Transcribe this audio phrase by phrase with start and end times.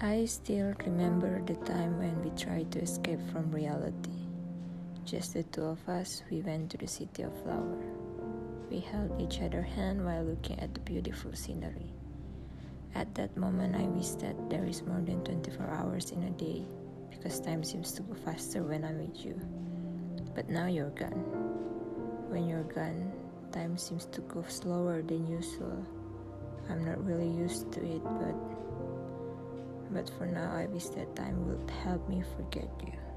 [0.00, 4.14] I still remember the time when we tried to escape from reality.
[5.04, 7.82] Just the two of us, we went to the city of flower.
[8.70, 11.90] We held each other's hand while looking at the beautiful scenery.
[12.94, 16.62] At that moment, I wish that there is more than 24 hours in a day
[17.10, 19.34] because time seems to go faster when I'm with you.
[20.32, 21.26] But now you're gone.
[22.30, 23.10] When you're gone,
[23.50, 25.84] time seems to go slower than usual.
[26.70, 28.36] I'm not really used to it, but
[29.90, 33.07] but for now I wish that time would help me forget you.